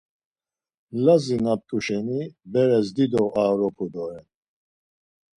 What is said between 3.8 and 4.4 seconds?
doren.